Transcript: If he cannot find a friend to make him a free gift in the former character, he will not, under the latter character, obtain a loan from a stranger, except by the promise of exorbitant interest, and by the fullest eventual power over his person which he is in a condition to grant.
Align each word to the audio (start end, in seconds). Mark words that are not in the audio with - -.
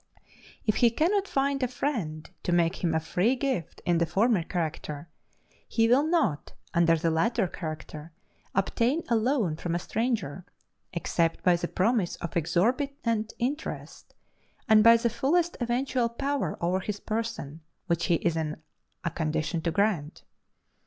If 0.65 0.77
he 0.77 0.89
cannot 0.89 1.27
find 1.27 1.61
a 1.61 1.67
friend 1.67 2.27
to 2.41 2.51
make 2.51 2.83
him 2.83 2.95
a 2.95 2.99
free 2.99 3.35
gift 3.35 3.83
in 3.85 3.99
the 3.99 4.07
former 4.07 4.41
character, 4.41 5.09
he 5.67 5.87
will 5.87 6.07
not, 6.07 6.53
under 6.73 6.95
the 6.97 7.11
latter 7.11 7.47
character, 7.47 8.11
obtain 8.55 9.03
a 9.09 9.15
loan 9.15 9.57
from 9.57 9.75
a 9.75 9.77
stranger, 9.77 10.43
except 10.91 11.43
by 11.43 11.55
the 11.55 11.67
promise 11.67 12.15
of 12.15 12.35
exorbitant 12.35 13.33
interest, 13.37 14.15
and 14.67 14.83
by 14.83 14.97
the 14.97 15.07
fullest 15.07 15.55
eventual 15.59 16.09
power 16.09 16.57
over 16.59 16.79
his 16.79 16.99
person 16.99 17.61
which 17.85 18.05
he 18.05 18.15
is 18.15 18.35
in 18.35 18.59
a 19.03 19.11
condition 19.11 19.61
to 19.61 19.69
grant. 19.69 20.23